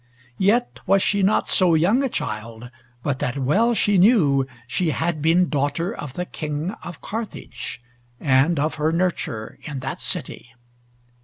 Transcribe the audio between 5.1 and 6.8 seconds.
been daughter of the King